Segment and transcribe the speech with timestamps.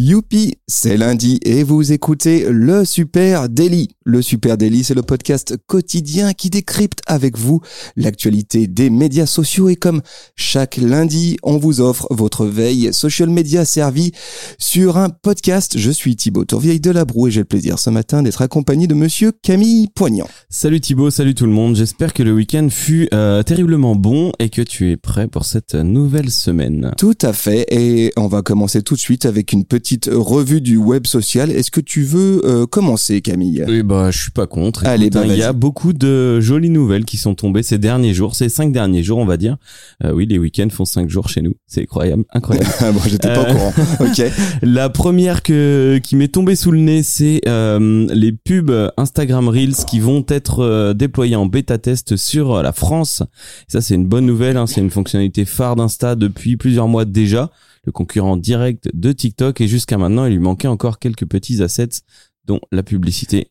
[0.00, 3.88] Youpi, c'est lundi et vous écoutez le Super Daily.
[4.04, 7.62] Le Super Daily, c'est le podcast quotidien qui décrypte avec vous
[7.96, 10.00] l'actualité des médias sociaux et comme
[10.36, 14.12] chaque lundi, on vous offre votre veille social media servie
[14.56, 15.76] sur un podcast.
[15.76, 18.86] Je suis Thibaut Tourvieille de la Broue et j'ai le plaisir ce matin d'être accompagné
[18.86, 20.28] de monsieur Camille Poignant.
[20.48, 21.74] Salut Thibaut, salut tout le monde.
[21.74, 25.74] J'espère que le week-end fut euh, terriblement bon et que tu es prêt pour cette
[25.74, 26.92] nouvelle semaine.
[26.96, 30.76] Tout à fait et on va commencer tout de suite avec une petite revue du
[30.76, 31.50] web social.
[31.50, 33.64] Est-ce que tu veux euh, commencer, Camille?
[33.68, 34.84] Oui, bah, je suis pas contre.
[34.86, 37.78] Allez, Écoute, bah, hein, il y a beaucoup de jolies nouvelles qui sont tombées ces
[37.78, 39.56] derniers jours, ces cinq derniers jours, on va dire.
[40.04, 41.54] Euh, oui, les week-ends font cinq jours chez nous.
[41.66, 42.68] C'est incroyable, incroyable.
[42.92, 43.72] Bon, j'étais pas Euh, au courant.
[44.00, 44.22] Ok.
[44.62, 49.74] La première que qui m'est tombée sous le nez, c'est euh, les pubs Instagram Reels
[49.88, 53.22] qui vont être euh, déployés en bêta test sur euh, la France.
[53.68, 54.56] Ça, c'est une bonne nouvelle.
[54.56, 54.66] hein.
[54.66, 57.50] C'est une fonctionnalité phare d'Insta depuis plusieurs mois déjà.
[57.84, 62.00] Le concurrent direct de TikTok et jusqu'à maintenant, il lui manquait encore quelques petits assets
[62.44, 63.50] dont la publicité.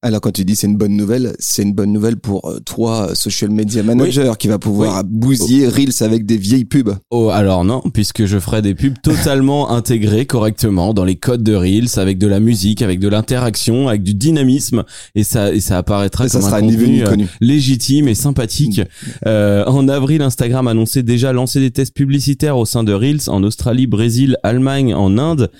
[0.00, 3.08] Alors quand tu dis c'est une bonne nouvelle, c'est une bonne nouvelle pour euh, toi,
[3.10, 6.94] euh, social media manager, qui va pouvoir bousiller Reels avec des vieilles pubs.
[7.10, 11.52] Oh, alors non, puisque je ferai des pubs totalement intégrées correctement dans les codes de
[11.52, 14.84] Reels, avec de la musique, avec de l'interaction, avec du dynamisme,
[15.16, 17.26] et ça, et ça apparaîtra Et ça comme sera un contenu euh, connu.
[17.40, 18.80] légitime et sympathique.
[19.26, 23.42] Euh, en avril, Instagram annonçait déjà lancer des tests publicitaires au sein de Reels en
[23.42, 25.50] Australie, Brésil, Allemagne, en Inde.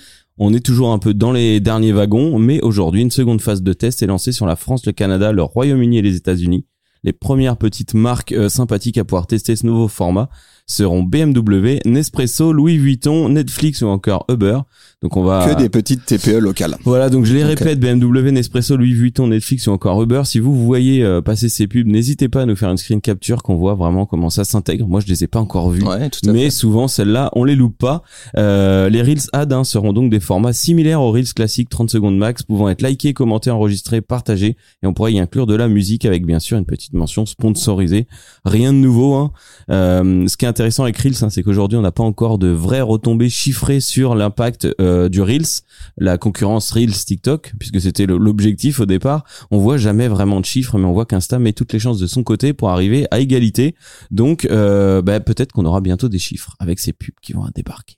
[0.41, 3.73] On est toujours un peu dans les derniers wagons, mais aujourd'hui, une seconde phase de
[3.73, 6.65] test est lancée sur la France, le Canada, le Royaume-Uni et les États-Unis.
[7.03, 10.29] Les premières petites marques euh, sympathiques à pouvoir tester ce nouveau format
[10.69, 14.59] seront BMW, Nespresso, Louis Vuitton, Netflix ou encore Uber.
[15.01, 16.75] Donc on va Que des petites TPE locales.
[16.83, 20.21] voilà, donc je les répète, BMW, Nespresso, Louis Vuitton, Netflix ou encore Uber.
[20.25, 23.01] Si vous, vous voyez euh, passer ces pubs, n'hésitez pas à nous faire une screen
[23.01, 24.87] capture qu'on voit vraiment comment ça s'intègre.
[24.87, 25.83] Moi, je les ai pas encore vus.
[25.83, 26.49] Ouais, tout à Mais fait.
[26.51, 28.03] souvent, celles-là, on les loupe pas.
[28.37, 32.17] Euh, les Reels Ads hein, seront donc des formats similaires aux Reels classiques 30 secondes
[32.17, 34.55] max, pouvant être likés, commentés, enregistrés, partagés.
[34.83, 38.05] Et on pourrait y inclure de la musique avec bien sûr une petite mention sponsorisée.
[38.45, 39.15] Rien de nouveau.
[39.15, 39.31] Hein.
[39.71, 42.49] Euh, ce qui est intéressant avec Reels, hein, c'est qu'aujourd'hui, on n'a pas encore de
[42.49, 45.61] vraies retombées chiffrées sur l'impact euh, du Reels,
[45.97, 49.23] la concurrence Reels TikTok, puisque c'était l'objectif au départ.
[49.51, 52.07] On voit jamais vraiment de chiffres, mais on voit qu'Insta met toutes les chances de
[52.07, 53.73] son côté pour arriver à égalité.
[54.11, 57.95] Donc, euh, bah, peut-être qu'on aura bientôt des chiffres avec ces pubs qui vont débarquer.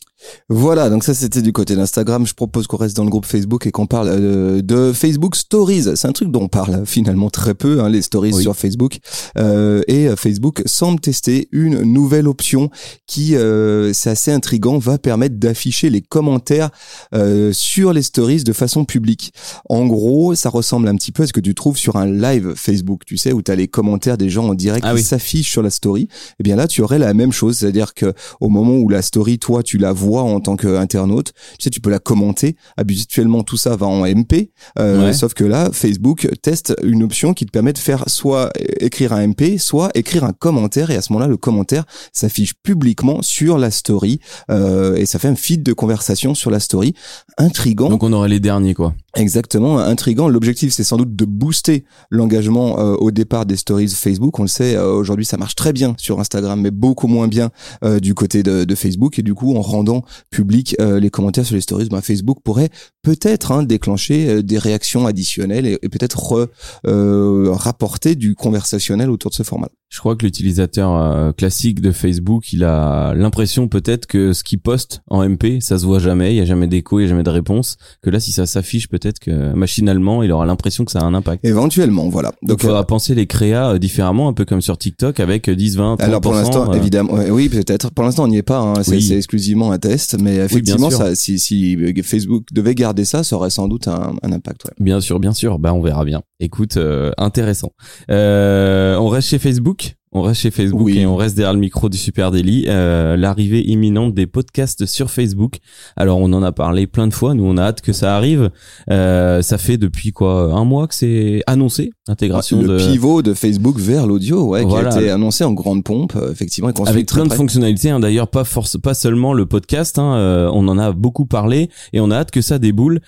[0.49, 2.25] Voilà, donc ça c'était du côté d'Instagram.
[2.27, 5.95] Je propose qu'on reste dans le groupe Facebook et qu'on parle euh, de Facebook Stories.
[5.95, 8.41] C'est un truc dont on parle finalement très peu, hein, les stories Oui.
[8.43, 8.99] sur Facebook.
[9.37, 12.69] Euh, et euh, Facebook semble tester une nouvelle option
[13.07, 16.69] qui, euh, c'est assez intrigant, va permettre d'afficher les commentaires
[17.13, 19.33] euh, sur les stories de façon publique.
[19.69, 22.53] En gros, ça ressemble un petit peu à ce que tu trouves sur un live
[22.55, 25.03] Facebook, tu sais, où tu as les commentaires des gens en direct Ah qui oui.
[25.03, 26.07] s'affichent sur la story.
[26.39, 29.39] Eh bien là, tu aurais la même chose, c'est-à-dire que au moment où la story,
[29.39, 32.55] toi, tu la vois en tant qu'internaute, tu sais, tu peux la commenter.
[32.77, 35.13] Habituellement, tout ça va en MP, euh, Ouais.
[35.13, 39.22] sauf que là, Facebook teste une option qui te permet de faire soit écrire un
[39.27, 43.72] MP, soit écrire un commentaire, et à ce moment-là, le commentaire s'affiche publiquement sur la
[43.72, 46.93] story, euh, et ça fait un feed de conversation sur la story.
[47.38, 47.89] Intrigant.
[47.89, 48.93] Donc, on aurait les derniers, quoi.
[49.16, 50.29] Exactement, intrigant.
[50.29, 54.39] L'objectif, c'est sans doute de booster l'engagement euh, au départ des stories Facebook.
[54.39, 57.49] On le sait, euh, aujourd'hui, ça marche très bien sur Instagram, mais beaucoup moins bien
[57.83, 59.19] euh, du côté de, de Facebook.
[59.19, 62.69] Et du coup, en rendant public euh, les commentaires sur les stories, ben, Facebook pourrait
[63.01, 66.47] peut-être hein, déclencher euh, des réactions additionnelles et, peut-être re-
[66.88, 69.67] euh, rapporter du conversationnel autour de ce format.
[69.89, 75.01] Je crois que l'utilisateur classique de Facebook, il a l'impression peut-être que ce qu'il poste
[75.09, 77.23] en MP, ça se voit jamais, il y a jamais d'écho, il y a jamais
[77.23, 77.75] de réponse.
[78.01, 81.13] Que là, si ça s'affiche, peut-être que machinalement, il aura l'impression que ça a un
[81.13, 81.44] impact.
[81.45, 82.31] Éventuellement, voilà.
[82.44, 85.56] Donc, il faudra penser les créas euh, différemment, un peu comme sur TikTok, avec euh,
[85.56, 86.03] 10, 20, 30%.
[86.03, 87.91] Alors pour l'instant, euh, évidemment, ouais, oui peut-être.
[87.91, 88.59] Pour l'instant, on n'y est pas.
[88.59, 88.73] Hein.
[88.84, 89.13] C'est Oui.
[89.13, 93.67] exclusivement un test, mais effectivement, ça, si, si Facebook devait garder ça, ça aurait sans
[93.67, 94.66] doute un, un impact.
[94.66, 94.72] Ouais.
[94.79, 95.59] Bien sûr, bien sûr.
[95.59, 96.22] Bah, on verra bien.
[96.40, 97.72] Écoute, euh, intéressant.
[98.09, 99.96] Euh, on reste chez Facebook?
[100.13, 100.97] On reste chez Facebook Oui.
[100.99, 102.66] et on reste derrière le micro du Super Daily.
[102.67, 105.59] Euh, L'arrivée imminente des podcasts sur Facebook.
[105.96, 107.34] Alors, on en a parlé plein de fois.
[107.34, 108.49] Nous, on a hâte que ça arrive.
[108.90, 113.34] Euh, ça fait depuis quoi un mois que c'est annoncé l'intégration Le de pivot de
[113.34, 114.90] Facebook vers l'audio, ouais, Voilà.
[114.90, 117.90] qui a été annoncé en grande pompe, euh, effectivement, et avec plein de fonctionnalités.
[117.90, 118.02] hein.
[118.02, 119.97] D'ailleurs, pas force, pas seulement le podcast.
[119.97, 120.16] hein.
[120.17, 122.99] Euh, on en a beaucoup parlé et on a hâte que ça déboule.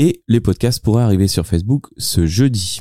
[0.00, 2.80] Et les podcasts pourraient arriver sur Facebook ce jeudi.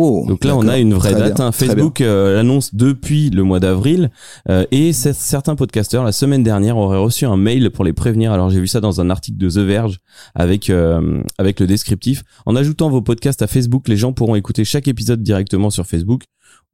[0.00, 1.38] Oh, Donc là, on a une vraie date.
[1.38, 1.50] bien, hein.
[1.50, 4.12] Facebook euh, l'annonce depuis le mois d'avril
[4.48, 8.30] euh, et certains podcasteurs la semaine dernière auraient reçu un mail pour les prévenir.
[8.30, 9.98] Alors j'ai vu ça dans un article de The Verge
[10.36, 12.22] avec euh, avec le descriptif.
[12.46, 16.26] En ajoutant vos podcasts à Facebook, les gens pourront écouter chaque épisode directement sur Facebook.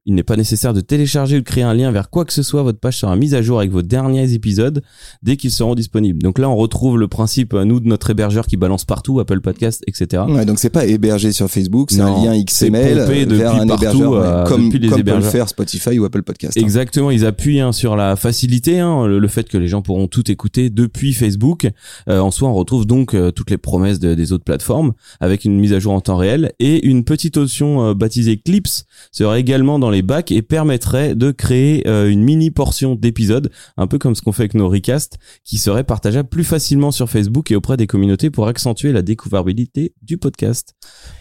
[0.07, 2.43] Il n'est pas nécessaire de télécharger ou de créer un lien vers quoi que ce
[2.43, 2.61] soit.
[2.61, 4.83] Votre page sera mise à jour avec vos derniers épisodes
[5.23, 6.21] dès qu'ils seront disponibles.
[6.21, 9.41] Donc là, on retrouve le principe, euh, nous, de notre hébergeur qui balance partout, Apple
[9.41, 10.21] Podcast, etc.
[10.29, 12.99] Ouais, donc c'est pas hébergé sur Facebook, c'est un lien XML
[13.35, 16.55] vers un partout, hébergeur, euh, comme, les comme peut le faire Spotify ou Apple Podcast.
[16.55, 16.61] hein.
[16.61, 20.07] Exactement, ils appuient hein, sur la facilité, hein, le, le fait que les gens pourront
[20.07, 21.67] tout écouter depuis Facebook.
[22.09, 25.45] Euh, en soi, on retrouve donc euh, toutes les promesses de- des autres plateformes avec
[25.45, 29.79] une mise à jour en temps réel et une petite option baptisée Clips serait également
[29.79, 34.15] dans les bacs et permettrait de créer euh, une mini portion d'épisodes, un peu comme
[34.15, 37.77] ce qu'on fait avec nos recasts, qui serait partageable plus facilement sur Facebook et auprès
[37.77, 40.73] des communautés pour accentuer la découvrabilité du podcast.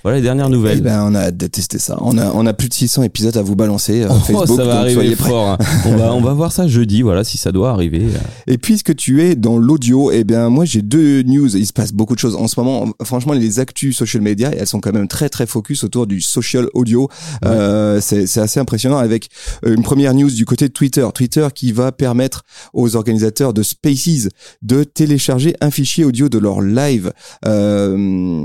[0.02, 0.80] Voilà les dernières Eh nouvelles.
[0.82, 1.96] ben, on a hâte de tester ça.
[2.00, 4.64] On a, on a plus de 600 épisodes à vous balancer euh, Oh, Facebook, ça
[4.64, 5.48] va arriver fort.
[5.50, 5.58] hein.
[5.86, 8.02] On va, on va voir ça jeudi, voilà, si ça doit arriver.
[8.46, 11.56] Et puisque tu es dans l'audio, eh bien moi j'ai deux news.
[11.56, 12.92] Il se passe beaucoup de choses en ce moment.
[13.02, 16.68] Franchement, les actus social media, elles sont quand même très très focus autour du social
[16.74, 17.08] audio.
[17.44, 19.28] Euh, c'est assez impressionnant avec
[19.64, 21.06] euh, une première news du côté de Twitter.
[21.14, 24.28] Twitter qui va permettre aux organisateurs de Spaces
[24.62, 27.12] de télécharger un fichier audio de leur live.
[27.46, 27.94] Euh,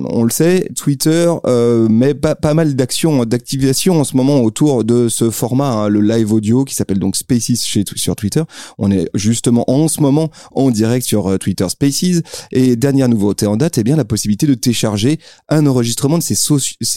[0.10, 5.08] on le sait, Twitter euh, met pas, mal d'actions, d'activations en ce moment autour de
[5.10, 8.44] ce format, hein, le live audio qui s'appelle donc Spaces chez, sur Twitter.
[8.78, 12.22] On est justement en ce moment en direct sur Twitter Spaces.
[12.52, 16.36] Et dernière nouveauté en date, eh bien la possibilité de télécharger un enregistrement de ces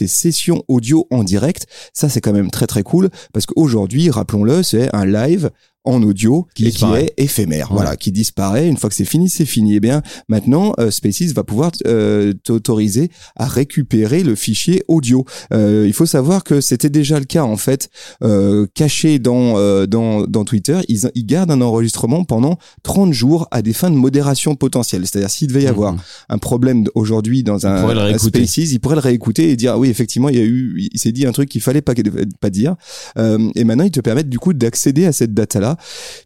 [0.08, 1.66] sessions audio en direct.
[1.92, 5.50] Ça, c'est quand même très très cool parce qu'aujourd'hui, rappelons-le, c'est un live
[5.84, 7.06] en audio Qui et disparaît.
[7.16, 7.76] qui est éphémère, Ouais.
[7.78, 8.68] voilà, qui disparaît.
[8.68, 9.74] Une fois que c'est fini, c'est fini.
[9.76, 15.24] Eh bien, maintenant, euh, Spaces va pouvoir euh, t'autoriser à récupérer le fichier audio.
[15.52, 17.88] Euh, il faut savoir que c'était déjà le cas en fait,
[18.22, 20.78] euh, caché dans euh, dans dans Twitter.
[20.88, 25.06] Ils, ils gardent un enregistrement pendant 30 jours à des fins de modération potentielle.
[25.06, 25.98] C'est-à-dire s'il devait y avoir Mhm.
[26.28, 28.18] un problème aujourd'hui dans un, un.
[28.18, 30.98] Spaces, il pourrait le réécouter et dire ah oui effectivement il y a eu, il
[30.98, 31.94] s'est dit un truc qu'il fallait pas
[32.40, 32.76] pas dire.
[33.18, 35.71] Euh, et maintenant ils te permettent du coup d'accéder à cette data là.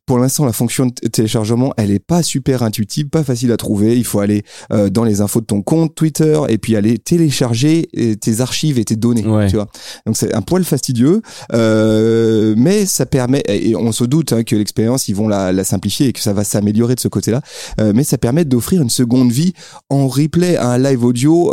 [0.06, 3.96] Pour l'instant la fonction de téléchargement elle est pas super intuitive, pas facile à trouver.
[3.96, 7.88] Il faut aller euh, dans les infos de ton compte Twitter et puis aller télécharger
[7.96, 9.26] euh, tes archives et tes données.
[9.26, 9.48] Ouais.
[9.48, 9.68] Tu vois.
[10.06, 11.22] Donc c'est un poil fastidieux,
[11.52, 15.64] euh, mais ça permet et on se doute hein, que l'expérience ils vont la, la
[15.64, 17.40] simplifier et que ça va s'améliorer de ce côté-là.
[17.80, 19.52] Euh, mais ça permet d'offrir une seconde vie
[19.88, 21.52] en replay à un live audio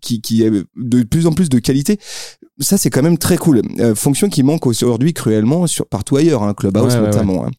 [0.00, 1.98] qui, qui est de plus en plus de qualité.
[2.58, 3.62] Ça c'est quand même très cool.
[3.80, 7.44] Euh, fonction qui manque aujourd'hui cruellement sur partout ailleurs, hein, Clubhouse Ouais, ouais, notamment.
[7.46, 7.50] hein.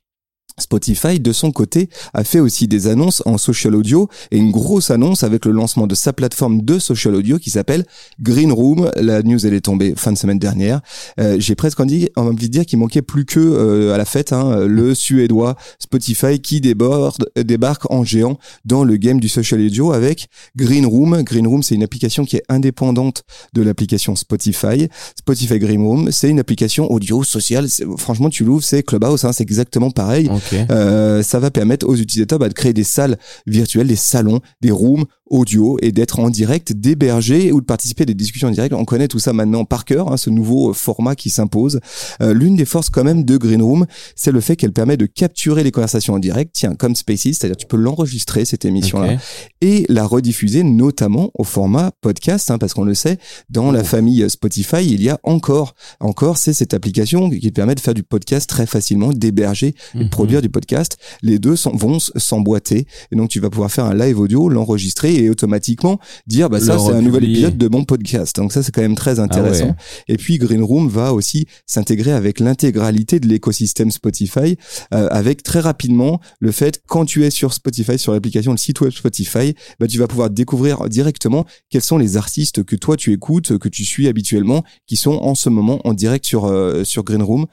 [0.60, 4.90] Spotify, de son côté, a fait aussi des annonces en social audio et une grosse
[4.90, 7.86] annonce avec le lancement de sa plateforme de social audio qui s'appelle
[8.20, 8.90] Green Room.
[8.96, 10.82] La news, elle est tombée fin de semaine dernière.
[11.20, 14.66] Euh, J'ai presque envie, de dire qu'il manquait plus que euh, à la fête hein,
[14.66, 20.28] le suédois Spotify qui déborde, débarque en géant dans le game du social audio avec
[20.56, 21.22] Green Room.
[21.22, 23.24] Green Room, c'est une application qui est indépendante
[23.54, 24.90] de l'application Spotify.
[25.18, 27.68] Spotify Green Room, c'est une application audio sociale.
[27.98, 30.30] Franchement, tu l'ouvres, c'est Clubhouse, hein, c'est exactement pareil.
[30.72, 34.72] Euh, ça va permettre aux utilisateurs bah, de créer des salles virtuelles, des salons, des
[34.72, 38.74] rooms audio et d'être en direct, d'héberger ou de participer à des discussions en direct.
[38.74, 41.80] On connaît tout ça maintenant par cœur, hein, ce nouveau euh, format qui s'impose.
[42.22, 43.86] Euh, L'une des forces quand même de Green Room,
[44.16, 47.58] c'est le fait qu'elle permet de capturer les conversations en direct, tiens, comme Spaces, c'est-à-dire
[47.58, 49.14] tu peux l'enregistrer cette émission-là
[49.62, 53.18] et la rediffuser notamment au format podcast, hein, parce qu'on le sait,
[53.50, 57.80] dans la famille Spotify, il y a encore, encore, c'est cette application qui permet de
[57.80, 60.10] faire du podcast très facilement, d'héberger et de Mhm.
[60.42, 60.98] Du podcast.
[61.22, 65.16] Les deux sont- vont s'emboîter, et donc tu vas pouvoir faire un live audio, l'enregistrer
[65.16, 68.36] et automatiquement dire, bah ça c'est un nouvel épisode de mon podcast.
[68.36, 69.68] Donc ça c'est quand même très intéressant.
[69.68, 69.76] ouais.
[70.08, 74.58] Et puis Green Room va aussi s'intégrer avec l'intégralité de l'écosystème Spotify,
[74.94, 78.82] euh, avec très rapidement le fait quand tu es sur Spotify, sur l'application, le site
[78.82, 83.14] web Spotify, bah, tu vas pouvoir découvrir directement quels sont les artistes que toi tu
[83.14, 87.04] écoutes, que tu suis habituellement, qui sont en ce moment en direct sur euh, sur
[87.04, 87.46] Green Room.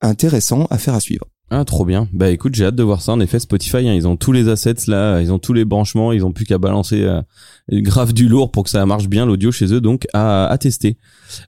[0.00, 1.26] Intéressant à faire à suivre.
[1.50, 2.08] Ah, trop bien.
[2.12, 3.12] Bah écoute, j'ai hâte de voir ça.
[3.12, 6.12] En effet, Spotify, hein, ils ont tous les assets là, ils ont tous les branchements,
[6.12, 7.22] ils ont plus qu'à balancer euh,
[7.72, 10.98] grave du lourd pour que ça marche bien l'audio chez eux, donc à, à tester.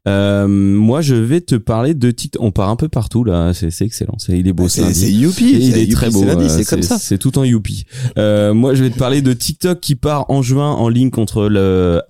[0.09, 2.42] Euh, moi, je vais te parler de TikTok.
[2.42, 4.14] On part un peu partout là, c'est c'est excellent.
[4.19, 4.69] C'est il est beau.
[4.69, 6.23] ce C'est youpi, il c'est est youpi, très beau.
[6.23, 6.99] c'est euh, c'est comme ça.
[6.99, 7.85] C'est tout en youpi.
[8.16, 11.47] Euh, moi, je vais te parler de TikTok qui part en juin en ligne contre
[11.49, 12.00] le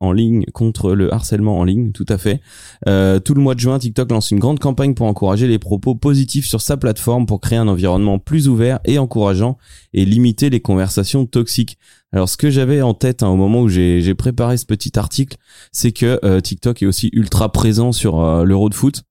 [0.00, 1.92] en ligne contre le harcèlement en ligne.
[1.92, 2.40] Tout à fait.
[2.88, 5.94] Euh, tout le mois de juin, TikTok lance une grande campagne pour encourager les propos
[5.94, 9.56] positifs sur sa plateforme pour créer un environnement plus ouvert et encourageant
[9.94, 11.78] et limiter les conversations toxiques.
[12.12, 15.38] Alors ce que j'avais en tête hein, au moment où j'ai préparé ce petit article,
[15.72, 19.04] c'est que euh, TikTok est aussi ultra présent sur euh, l'Euro de foot.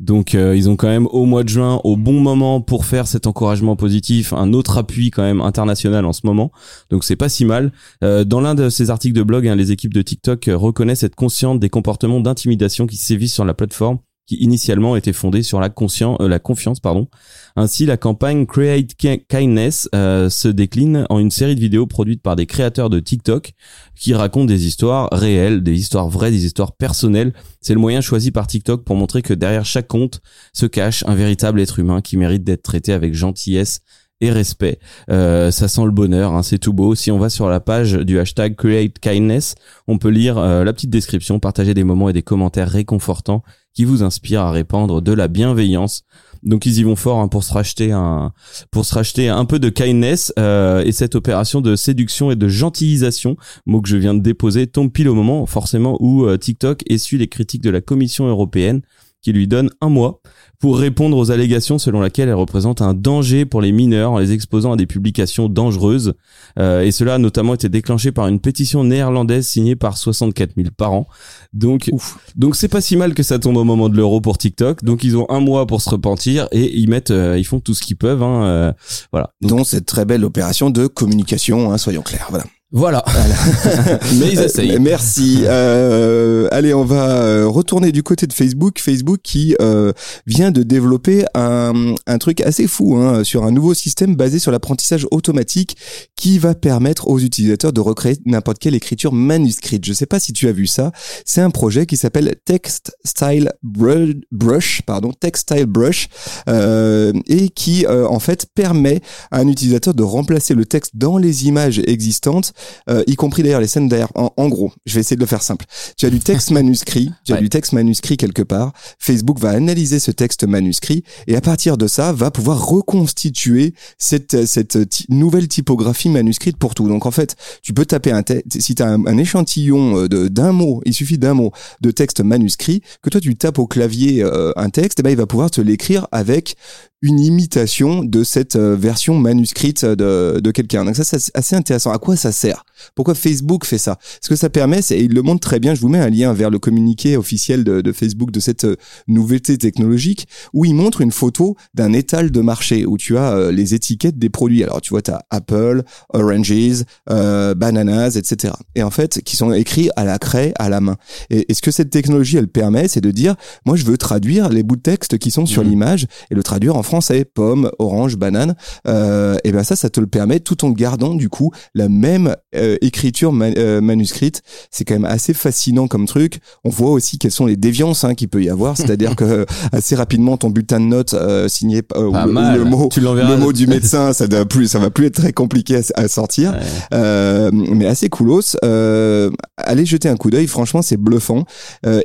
[0.00, 3.06] Donc euh, ils ont quand même au mois de juin, au bon moment pour faire
[3.06, 6.52] cet encouragement positif, un autre appui quand même international en ce moment.
[6.90, 7.72] Donc c'est pas si mal.
[8.02, 11.58] dans l'un de ces articles de blog, hein, les équipes de TikTok reconnaissent être conscientes
[11.58, 13.96] des comportements d'intimidation qui sévissent sur la plateforme
[14.32, 16.80] qui initialement était fondée sur la, conscience, euh, la confiance.
[16.80, 17.08] Pardon.
[17.54, 18.94] Ainsi, la campagne Create
[19.28, 23.52] Kindness euh, se décline en une série de vidéos produites par des créateurs de TikTok
[23.94, 27.34] qui racontent des histoires réelles, des histoires vraies, des histoires personnelles.
[27.60, 30.22] C'est le moyen choisi par TikTok pour montrer que derrière chaque compte
[30.54, 33.80] se cache un véritable être humain qui mérite d'être traité avec gentillesse
[34.22, 34.78] et respect.
[35.10, 36.94] Euh, ça sent le bonheur, hein, c'est tout beau.
[36.94, 39.56] Si on va sur la page du hashtag Create Kindness,
[39.88, 43.42] on peut lire euh, la petite description, partager des moments et des commentaires réconfortants
[43.74, 46.02] qui vous inspirent à répandre de la bienveillance.
[46.42, 48.32] Donc ils y vont fort hein, pour se racheter un
[48.72, 52.48] pour se racheter un peu de kindness euh, et cette opération de séduction et de
[52.48, 57.18] gentillisation, mot que je viens de déposer, tombe pile au moment forcément où TikTok essuie
[57.18, 58.82] les critiques de la Commission européenne
[59.22, 60.20] qui lui donne un mois
[60.58, 64.32] pour répondre aux allégations selon laquelle elle représente un danger pour les mineurs en les
[64.32, 66.14] exposant à des publications dangereuses.
[66.58, 70.68] Euh, et cela a notamment été déclenché par une pétition néerlandaise signée par 64 000
[70.76, 71.08] parents.
[71.52, 71.90] Donc,
[72.36, 74.84] donc c'est pas si mal que ça tombe au moment de l'euro pour TikTok.
[74.84, 77.74] Donc ils ont un mois pour se repentir et ils mettent, euh, ils font tout
[77.74, 78.22] ce qu'ils peuvent.
[78.22, 78.72] Hein, euh,
[79.10, 79.30] voilà.
[79.40, 82.28] Donc, cette très belle opération de communication, hein, soyons clairs.
[82.30, 82.44] Voilà.
[82.74, 83.04] Voilà.
[84.18, 84.78] Mais ils essayent.
[84.80, 85.40] Merci.
[85.42, 88.80] Euh, allez, on va euh, retourner du côté de Facebook.
[88.80, 89.92] Facebook qui euh,
[90.26, 94.52] vient de développer un, un truc assez fou hein, sur un nouveau système basé sur
[94.52, 95.76] l'apprentissage automatique
[96.16, 99.84] qui va permettre aux utilisateurs de recréer n'importe quelle écriture manuscrite.
[99.84, 100.92] Je sais pas si tu as vu ça.
[101.26, 106.08] C'est un projet qui s'appelle Text Style Brush, pardon, Text Style Brush,
[106.48, 111.46] euh, et qui en fait permet à un utilisateur de remplacer le texte dans les
[111.46, 112.54] images existantes
[112.88, 114.08] euh, y compris d'ailleurs les scènes derrière.
[114.14, 115.66] En, gros, je vais essayer de le faire simple.
[115.96, 118.72] Tu as du texte manuscrit, tu as du texte manuscrit quelque part.
[118.98, 124.46] Facebook va analyser ce texte manuscrit et à partir de ça, va pouvoir reconstituer cette,
[124.46, 124.78] cette
[125.08, 126.88] nouvelle typographie manuscrite pour tout.
[126.88, 130.52] Donc en fait, tu peux taper un texte, si tu as un, échantillon euh, d'un
[130.52, 134.52] mot, il suffit d'un mot de texte manuscrit, que toi tu tapes au clavier euh,
[134.56, 136.56] un texte, et ben il va pouvoir te l'écrire avec
[137.02, 140.84] une imitation de cette euh, version manuscrite de, de quelqu'un.
[140.84, 141.90] Donc ça, c'est assez intéressant.
[141.90, 142.64] À quoi ça sert?
[142.94, 143.98] Pourquoi Facebook fait ça?
[144.20, 146.32] Ce que ça permet, c'est, il le montre très bien, je vous mets un lien
[146.32, 148.76] vers le communiqué officiel de, de Facebook de cette euh,
[149.08, 153.52] nouveauté technologique, où il montre une photo d'un étal de marché, où tu as euh,
[153.52, 154.62] les étiquettes des produits.
[154.62, 155.82] Alors tu vois, tu as Apple,
[156.12, 158.54] Oranges, euh, Bananas, etc.
[158.74, 160.96] Et en fait, qui sont écrits à la craie, à la main.
[161.30, 164.48] Et, et ce que cette technologie, elle permet, c'est de dire, moi je veux traduire
[164.48, 165.68] les bouts de texte qui sont sur mmh.
[165.68, 166.91] l'image et le traduire en français,
[167.34, 168.54] pomme, orange, banane,
[168.86, 172.34] euh, et ben ça, ça te le permet tout en gardant du coup la même
[172.54, 174.42] euh, écriture euh, manuscrite.
[174.70, 176.40] C'est quand même assez fascinant comme truc.
[176.64, 179.94] On voit aussi quelles sont les déviances hein, qu'il peut y avoir, c'est-à-dire que assez
[179.94, 181.14] rapidement ton bulletin de notes
[181.48, 185.32] signé le, mot, le mot du médecin, ça doit plus, ça va plus être très
[185.32, 186.54] compliqué à, sortir,
[186.92, 188.56] mais assez coolos.
[188.62, 191.44] allez jeter un coup d'œil, franchement, c'est bluffant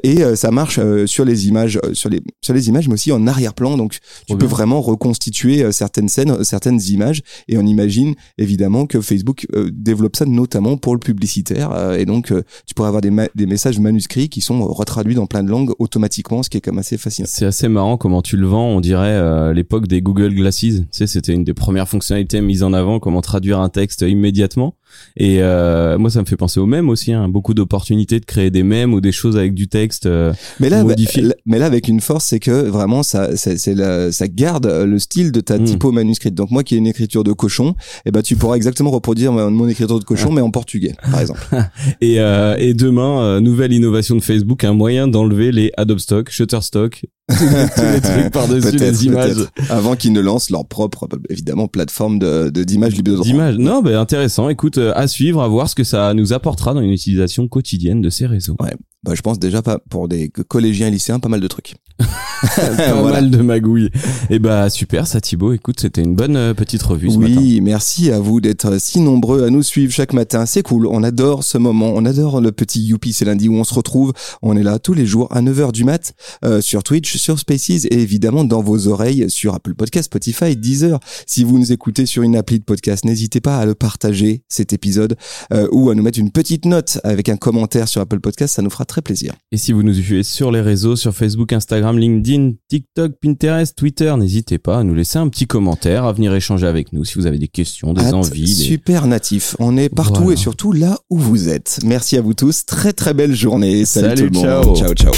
[0.04, 3.78] et ça marche sur les images, sur les sur les images, mais aussi en arrière-plan.
[3.78, 7.22] Donc tu peux vraiment reconstituer euh, certaines scènes, euh, certaines images.
[7.48, 11.94] Et on imagine évidemment que Facebook euh, développe ça notamment pour le publicitaire.
[11.94, 12.34] et donc,
[12.66, 16.50] tu pourrais avoir des, messages manuscrits qui sont retraduits dans plein de langues automatiquement, ce
[16.50, 17.28] qui est même assez fascinant.
[17.30, 18.68] C'est assez marrant comment tu le vends.
[18.68, 20.58] On dirait l'époque des Google Glasses.
[20.58, 24.76] Tu c'était une des premières fonctionnalités mises en avant, comment traduire un texte immédiatement.
[25.16, 27.12] Et euh, moi, ça me fait penser au mèmes aussi.
[27.12, 27.28] Hein.
[27.28, 30.84] Beaucoup d'opportunités de créer des mèmes ou des choses avec du texte euh, mais là,
[30.84, 31.24] modifié.
[31.46, 35.42] Mais là, avec une force, c'est que vraiment, ça, c'est, ça garde le style de
[35.42, 35.64] ta hmm.
[35.64, 36.36] typo manuscrite.
[36.36, 37.76] Donc moi, qui ai une écriture de cochon,
[38.06, 41.46] eh ben tu pourras exactement reproduire mon, écriture de cochon, mais en portugais, par exemple.
[42.02, 46.30] et, euh, et demain, euh, nouvelle innovation de Facebook, un moyen d'enlever les Adobe Stock,
[46.30, 49.48] Shutterstock, tous les trucs par-dessus les images.
[49.70, 53.58] Avant qu'ils ne lancent leur propre, évidemment, plateforme de, d'images libres de D'images.
[53.58, 54.50] Non, ben intéressant.
[54.50, 58.02] Écoute, euh, à suivre, à voir ce que ça nous apportera dans une utilisation quotidienne
[58.02, 58.56] de ces réseaux.
[58.60, 58.76] Ouais.
[59.04, 61.76] Bah, je pense déjà pas pour des collégiens et lycéens, pas mal de trucs.
[62.56, 63.90] pas mal de magouilles.
[64.30, 65.54] Et eh bah super, ça Thibaut.
[65.54, 67.36] Écoute, c'était une bonne euh, petite revue ce matin.
[67.38, 70.46] Oui, merci à vous d'être si nombreux à nous suivre chaque matin.
[70.46, 70.86] C'est cool.
[70.88, 71.92] On adore ce moment.
[71.96, 73.14] On adore le petit youpi.
[73.14, 74.14] C'est lundi où on se retrouve.
[74.42, 76.14] On est là tous les jours à 9h du mat
[76.46, 81.00] euh, sur Twitch, sur Spaces et évidemment dans vos oreilles sur Apple Podcast, Spotify, Deezer.
[81.26, 84.74] Si vous nous écoutez sur une appli de podcast, n'hésitez pas à le partager cet
[84.74, 85.18] épisode
[85.54, 88.56] euh, ou à nous mettre une petite note avec un commentaire sur Apple Podcast.
[88.56, 89.34] Ça nous fera très plaisir.
[89.52, 93.76] Et si vous nous suivez sur les réseaux, sur Facebook, Instagram Instagram, LinkedIn, TikTok, Pinterest,
[93.76, 94.14] Twitter.
[94.18, 97.26] N'hésitez pas à nous laisser un petit commentaire, à venir échanger avec nous si vous
[97.26, 98.42] avez des questions, des envies.
[98.42, 99.56] des- Super natif.
[99.60, 100.34] On est partout Voilà.
[100.34, 101.80] et surtout là où vous êtes.
[101.86, 102.66] Merci à vous tous.
[102.66, 103.86] Très très belle journée.
[103.86, 104.64] Salut, Salut, tout le monde.
[104.64, 104.76] ciao.
[104.76, 104.94] ciao.
[104.94, 105.14] ciao.